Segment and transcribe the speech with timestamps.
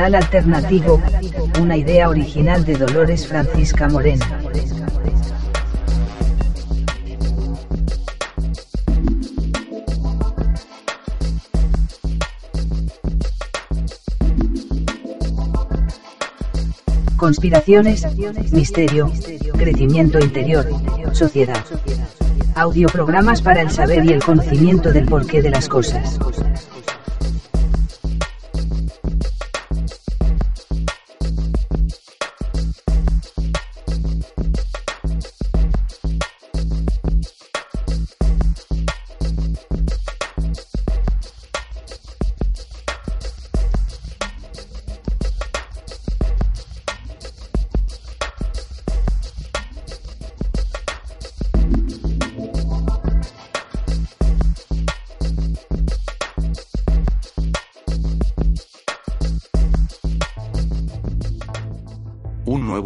[0.00, 1.00] Alternativo,
[1.60, 4.24] una idea original de Dolores Francisca Moreno.
[17.16, 18.04] Conspiraciones,
[18.52, 19.12] misterio,
[19.56, 20.66] crecimiento interior,
[21.12, 21.64] sociedad.
[22.56, 26.18] Audioprogramas para el saber y el conocimiento del porqué de las cosas.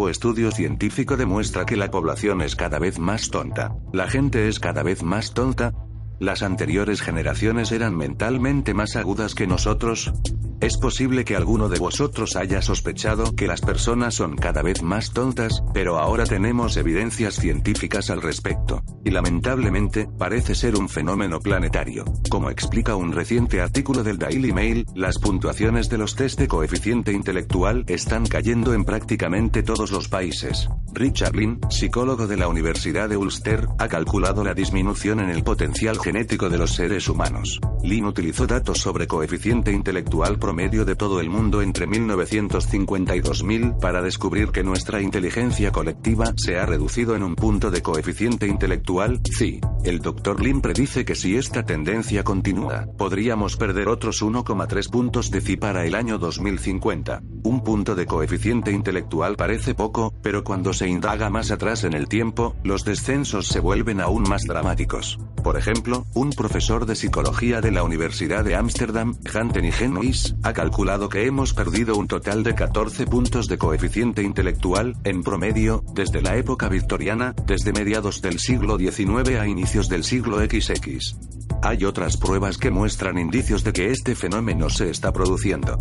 [0.08, 3.74] Estudio científico demuestra que la población es cada vez más tonta.
[3.92, 5.72] La gente es cada vez más tonta.
[6.20, 10.12] Las anteriores generaciones eran mentalmente más agudas que nosotros.
[10.60, 15.12] Es posible que alguno de vosotros haya sospechado que las personas son cada vez más
[15.12, 18.82] tontas, pero ahora tenemos evidencias científicas al respecto.
[19.04, 22.04] Y lamentablemente, parece ser un fenómeno planetario.
[22.28, 27.12] Como explica un reciente artículo del Daily Mail, las puntuaciones de los test de coeficiente
[27.12, 30.68] intelectual están cayendo en prácticamente todos los países.
[30.92, 36.00] Richard Lynn, psicólogo de la Universidad de Ulster, ha calculado la disminución en el potencial
[36.00, 37.60] genético de los seres humanos.
[37.84, 43.74] Lynn utilizó datos sobre coeficiente intelectual promedio de todo el mundo entre 1950 y 2000
[43.82, 49.20] para descubrir que nuestra inteligencia colectiva se ha reducido en un punto de coeficiente intelectual,
[49.30, 49.60] sí.
[49.84, 50.42] El Dr.
[50.42, 55.86] Lin predice que si esta tendencia continúa, podríamos perder otros 1,3 puntos de CI para
[55.86, 57.22] el año 2050.
[57.44, 62.08] Un punto de coeficiente intelectual parece poco, pero cuando se indaga más atrás en el
[62.08, 65.18] tiempo, los descensos se vuelven aún más dramáticos.
[65.42, 71.08] Por ejemplo, un profesor de psicología de la Universidad de Ámsterdam, Hanten Genois, ha calculado
[71.08, 76.36] que hemos perdido un total de 14 puntos de coeficiente intelectual, en promedio, desde la
[76.36, 81.14] época victoriana, desde mediados del siglo XIX a inicios del siglo XX.
[81.62, 85.76] Hay otras pruebas que muestran indicios de que este fenómeno se está produciendo.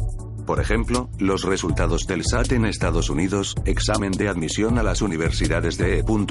[0.46, 5.78] Por ejemplo, los resultados del SAT en Estados Unidos, examen de admisión a las universidades
[5.78, 6.25] de E.U.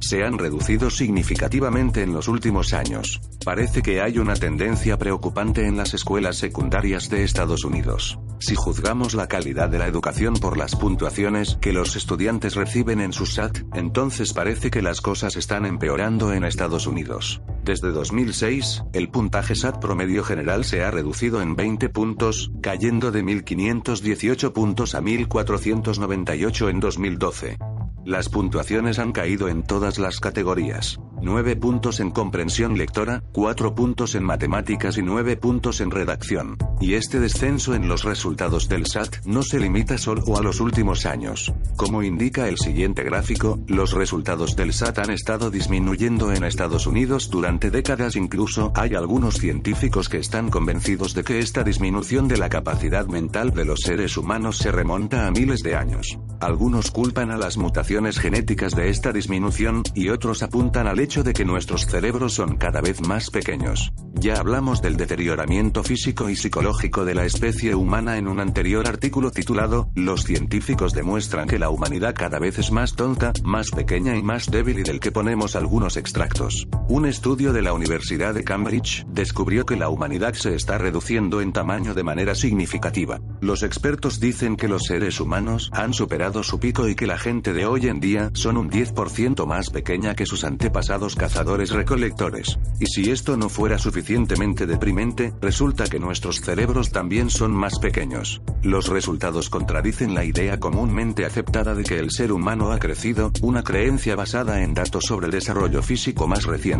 [0.00, 3.20] se han reducido significativamente en los últimos años.
[3.44, 8.18] Parece que hay una tendencia preocupante en las escuelas secundarias de Estados Unidos.
[8.40, 13.12] Si juzgamos la calidad de la educación por las puntuaciones que los estudiantes reciben en
[13.12, 17.42] su SAT, entonces parece que las cosas están empeorando en Estados Unidos.
[17.64, 23.24] Desde 2006, el puntaje SAT promedio general se ha reducido en 20 puntos, cayendo de
[23.24, 27.58] 1.518 puntos a 1.498 en 2012.
[28.04, 30.98] Las puntuaciones han caído en todas las categorías.
[31.20, 36.56] 9 puntos en comprensión lectora, 4 puntos en matemáticas y 9 puntos en redacción.
[36.80, 41.06] Y este descenso en los resultados del SAT no se limita solo a los últimos
[41.06, 41.52] años.
[41.76, 47.30] Como indica el siguiente gráfico, los resultados del SAT han estado disminuyendo en Estados Unidos
[47.30, 52.48] durante décadas incluso hay algunos científicos que están convencidos de que esta disminución de la
[52.48, 56.18] capacidad mental de los seres humanos se remonta a miles de años.
[56.40, 61.32] Algunos culpan a las mutaciones genéticas de esta disminución, y otros apuntan al hecho de
[61.32, 63.92] que nuestros cerebros son cada vez más pequeños.
[64.12, 69.30] Ya hablamos del deterioramiento físico y psicológico de la especie humana en un anterior artículo
[69.30, 74.22] titulado, Los científicos demuestran que la humanidad cada vez es más tonta, más pequeña y
[74.22, 76.68] más débil y del que ponemos algunos extractos.
[76.90, 81.52] Un estudio de la Universidad de Cambridge descubrió que la humanidad se está reduciendo en
[81.52, 83.20] tamaño de manera significativa.
[83.42, 87.52] Los expertos dicen que los seres humanos han superado su pico y que la gente
[87.52, 92.58] de hoy en día son un 10% más pequeña que sus antepasados cazadores-recolectores.
[92.80, 98.40] Y si esto no fuera suficientemente deprimente, resulta que nuestros cerebros también son más pequeños.
[98.62, 103.62] Los resultados contradicen la idea comúnmente aceptada de que el ser humano ha crecido, una
[103.62, 106.77] creencia basada en datos sobre el desarrollo físico más reciente.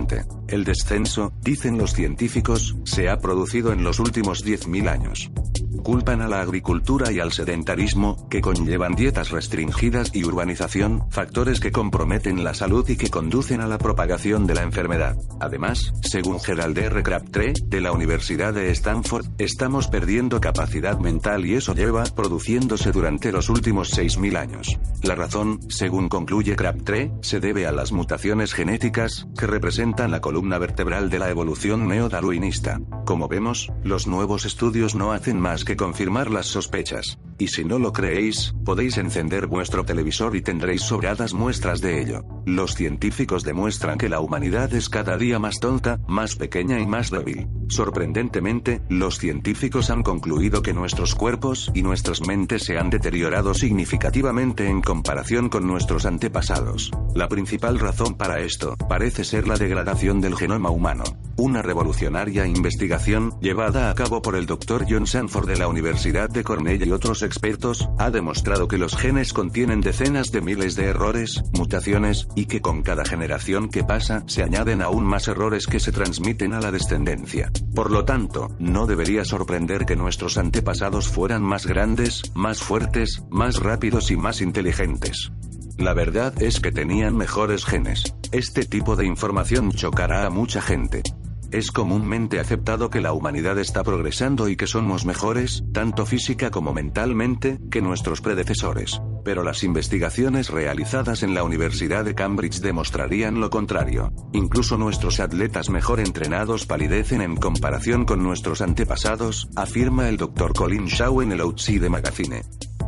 [0.48, 5.30] El descenso, dicen los científicos, se ha producido en los últimos 10.000 años
[5.78, 11.72] culpan a la agricultura y al sedentarismo, que conllevan dietas restringidas y urbanización, factores que
[11.72, 15.16] comprometen la salud y que conducen a la propagación de la enfermedad.
[15.40, 17.02] Además, según Gerald R.
[17.02, 23.32] Crabtree, de la Universidad de Stanford, estamos perdiendo capacidad mental y eso lleva produciéndose durante
[23.32, 24.78] los últimos 6.000 años.
[25.02, 30.58] La razón, según concluye Crabtree, se debe a las mutaciones genéticas, que representan la columna
[30.58, 32.80] vertebral de la evolución neodarwinista.
[33.04, 37.18] Como vemos, los nuevos estudios no hacen más que confirmar las sospechas.
[37.36, 42.24] Y si no lo creéis, podéis encender vuestro televisor y tendréis sobradas muestras de ello.
[42.46, 47.10] Los científicos demuestran que la humanidad es cada día más tonta, más pequeña y más
[47.10, 47.48] débil.
[47.68, 54.70] Sorprendentemente, los científicos han concluido que nuestros cuerpos y nuestras mentes se han deteriorado significativamente
[54.70, 56.90] en comparación con nuestros antepasados.
[57.14, 61.04] La principal razón para esto parece ser la degradación del genoma humano.
[61.38, 64.86] Una revolucionaria investigación, llevada a cabo por el Dr.
[64.90, 69.32] John Sanford de la Universidad de Cornell y otros expertos, ha demostrado que los genes
[69.32, 74.42] contienen decenas de miles de errores, mutaciones, y que con cada generación que pasa se
[74.42, 77.52] añaden aún más errores que se transmiten a la descendencia.
[77.72, 83.60] Por lo tanto, no debería sorprender que nuestros antepasados fueran más grandes, más fuertes, más
[83.60, 85.30] rápidos y más inteligentes.
[85.76, 88.12] La verdad es que tenían mejores genes.
[88.32, 91.04] Este tipo de información chocará a mucha gente.
[91.50, 96.74] Es comúnmente aceptado que la humanidad está progresando y que somos mejores, tanto física como
[96.74, 99.00] mentalmente, que nuestros predecesores.
[99.24, 104.12] Pero las investigaciones realizadas en la Universidad de Cambridge demostrarían lo contrario.
[104.32, 110.52] Incluso nuestros atletas mejor entrenados palidecen en comparación con nuestros antepasados, afirma el Dr.
[110.52, 112.42] Colin Shaw en el Outside Magazine.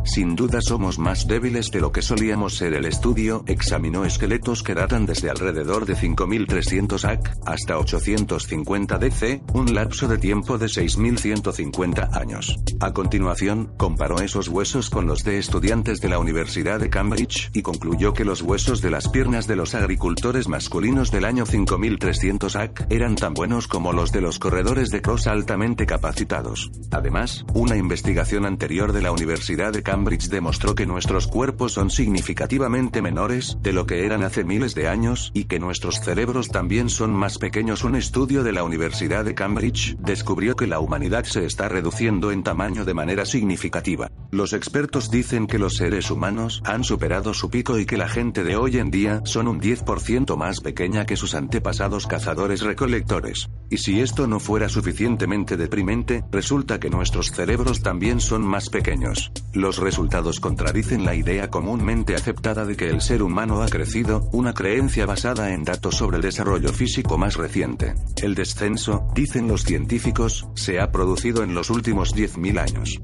[0.04, 2.74] Sin duda somos más débiles de lo que solíamos ser.
[2.74, 9.74] El estudio examinó esqueletos que datan desde alrededor de 5300 AC hasta 850 DC, un
[9.74, 12.56] lapso de tiempo de 6150 años.
[12.80, 17.62] A continuación, comparó esos huesos con los de estudiantes de la Universidad de Cambridge y
[17.62, 22.86] concluyó que los huesos de las piernas de los agricultores masculinos del año 5300 AC
[22.90, 26.70] eran tan buenos como los de los corredores de cross altamente capacitados.
[26.90, 29.89] Además, una investigación anterior de la Universidad de Cambridge
[30.30, 35.32] demostró que nuestros cuerpos son significativamente menores de lo que eran hace miles de años
[35.34, 37.82] y que nuestros cerebros también son más pequeños.
[37.82, 42.44] Un estudio de la Universidad de Cambridge descubrió que la humanidad se está reduciendo en
[42.44, 44.10] tamaño de manera significativa.
[44.30, 48.44] Los expertos dicen que los seres humanos han superado su pico y que la gente
[48.44, 53.50] de hoy en día son un 10% más pequeña que sus antepasados cazadores-recolectores.
[53.70, 59.32] Y si esto no fuera suficientemente deprimente, resulta que nuestros cerebros también son más pequeños.
[59.52, 64.54] Los resultados contradicen la idea comúnmente aceptada de que el ser humano ha crecido, una
[64.54, 67.94] creencia basada en datos sobre el desarrollo físico más reciente.
[68.22, 73.00] El descenso, dicen los científicos, se ha producido en los últimos 10.000 años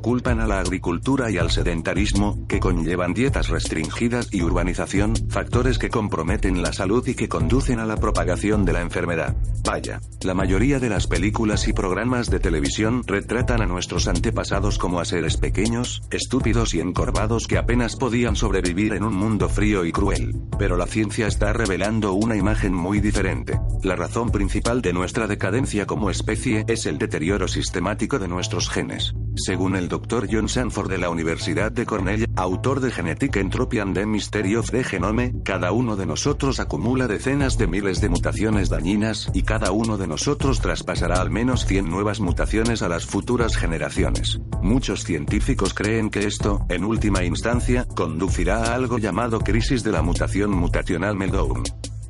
[0.00, 5.90] culpan a la agricultura y al sedentarismo, que conllevan dietas restringidas y urbanización, factores que
[5.90, 9.36] comprometen la salud y que conducen a la propagación de la enfermedad.
[9.64, 15.00] Vaya, la mayoría de las películas y programas de televisión retratan a nuestros antepasados como
[15.00, 19.92] a seres pequeños, estúpidos y encorvados que apenas podían sobrevivir en un mundo frío y
[19.92, 20.34] cruel.
[20.58, 23.60] Pero la ciencia está revelando una imagen muy diferente.
[23.82, 29.14] La razón principal de nuestra decadencia como especie es el deterioro sistemático de nuestros genes.
[29.36, 30.28] Según el Dr.
[30.30, 34.70] John Sanford de la Universidad de Cornell, autor de Genetic Entropy and the Mystery of
[34.70, 39.72] the Genome, cada uno de nosotros acumula decenas de miles de mutaciones dañinas y cada
[39.72, 44.40] uno de nosotros traspasará al menos 100 nuevas mutaciones a las futuras generaciones.
[44.62, 50.02] Muchos científicos creen que esto, en última instancia, conducirá a algo llamado crisis de la
[50.02, 51.64] mutación mutacional meltdown.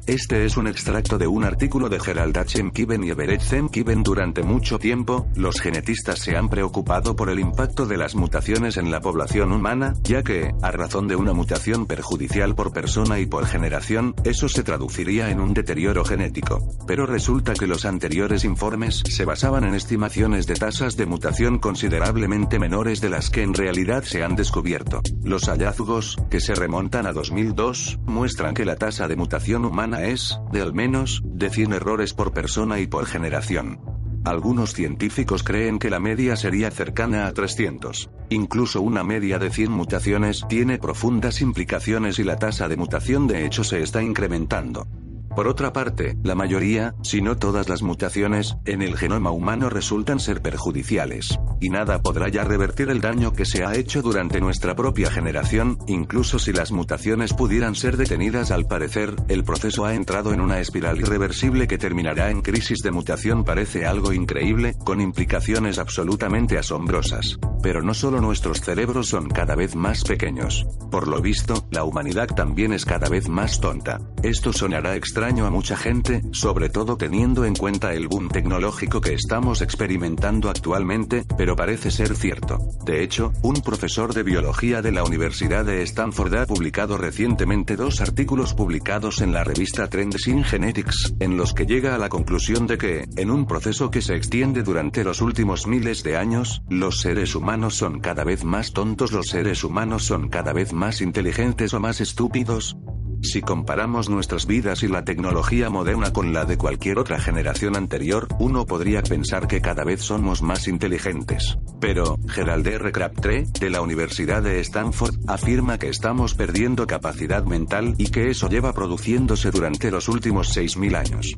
[0.08, 2.70] Este es un extracto de un artículo de Gerald H.
[2.72, 4.02] Kiven y Everett Kiven.
[4.02, 8.90] Durante mucho tiempo, los genetistas se han preocupado por el impacto de las mutaciones en
[8.90, 13.44] la población humana, ya que, a razón de una mutación perjudicial por persona y por
[13.44, 16.66] generación, eso se traduciría en un deterioro genético.
[16.86, 22.58] Pero resulta que los anteriores informes se basaban en estimaciones de tasas de mutación considerablemente
[22.58, 25.02] menores de las que en realidad se han descubierto.
[25.22, 30.38] Los hallazgos, que se remontan a 2002, muestran que la tasa de mutación humana es,
[30.52, 33.80] de al menos, de 100 errores por persona y por generación.
[34.24, 38.10] Algunos científicos creen que la media sería cercana a 300.
[38.30, 43.46] Incluso una media de 100 mutaciones tiene profundas implicaciones y la tasa de mutación de
[43.46, 44.86] hecho se está incrementando.
[45.34, 50.18] Por otra parte, la mayoría, si no todas las mutaciones, en el genoma humano resultan
[50.18, 51.38] ser perjudiciales.
[51.60, 55.78] Y nada podrá ya revertir el daño que se ha hecho durante nuestra propia generación,
[55.86, 60.60] incluso si las mutaciones pudieran ser detenidas al parecer, el proceso ha entrado en una
[60.60, 67.38] espiral irreversible que terminará en crisis de mutación parece algo increíble, con implicaciones absolutamente asombrosas.
[67.62, 70.66] Pero no solo nuestros cerebros son cada vez más pequeños.
[70.90, 73.98] Por lo visto, la humanidad también es cada vez más tonta.
[74.22, 79.14] Esto sonará extraño a mucha gente, sobre todo teniendo en cuenta el boom tecnológico que
[79.14, 82.58] estamos experimentando actualmente, pero parece ser cierto.
[82.84, 88.00] De hecho, un profesor de biología de la Universidad de Stanford ha publicado recientemente dos
[88.00, 92.66] artículos publicados en la revista Trends in Genetics, en los que llega a la conclusión
[92.66, 97.00] de que, en un proceso que se extiende durante los últimos miles de años, los
[97.00, 101.74] seres humanos son cada vez más tontos, los seres humanos son cada vez más inteligentes
[101.74, 102.76] o más estúpidos,
[103.22, 108.28] si comparamos nuestras vidas y la tecnología moderna con la de cualquier otra generación anterior,
[108.38, 111.58] uno podría pensar que cada vez somos más inteligentes.
[111.80, 112.92] Pero, Gerald R.
[112.92, 118.48] Crabtree, de la Universidad de Stanford, afirma que estamos perdiendo capacidad mental y que eso
[118.48, 121.36] lleva produciéndose durante los últimos 6.000 años.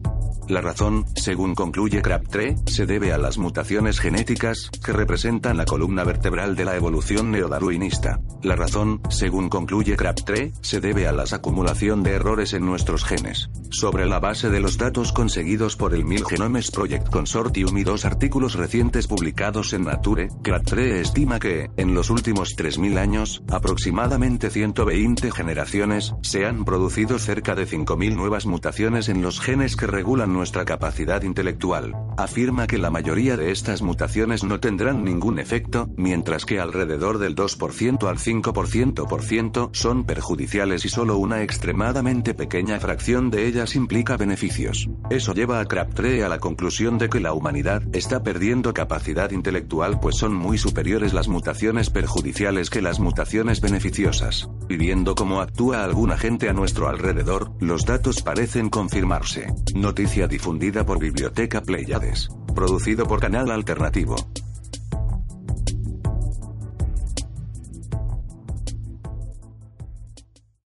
[0.50, 6.02] La razón, según concluye Crabtree, se debe a las mutaciones genéticas, que representan la columna
[6.02, 8.18] vertebral de la evolución neodarwinista.
[8.42, 13.48] La razón, según concluye Crabtree, se debe a las acumulación de errores en nuestros genes.
[13.70, 18.04] Sobre la base de los datos conseguidos por el Mil Genomes Project Consortium y dos
[18.04, 25.30] artículos recientes publicados en Nature, Crabtree estima que, en los últimos 3.000 años, aproximadamente 120
[25.30, 30.64] generaciones, se han producido cerca de 5.000 nuevas mutaciones en los genes que regulan nuestra
[30.64, 31.94] capacidad intelectual.
[32.16, 37.36] Afirma que la mayoría de estas mutaciones no tendrán ningún efecto, mientras que alrededor del
[37.36, 44.88] 2% al 5% son perjudiciales y solo una extremadamente pequeña fracción de ellas implica beneficios.
[45.10, 50.00] Eso lleva a Crabtree a la conclusión de que la humanidad está perdiendo capacidad intelectual
[50.00, 54.48] pues son muy superiores las mutaciones perjudiciales que las mutaciones beneficiosas.
[54.66, 59.52] Viviendo como actúa alguna gente a nuestro alrededor, los datos parecen confirmarse.
[59.74, 62.28] Noticia difundida por Biblioteca Pleiades.
[62.54, 64.16] Producido por Canal Alternativo.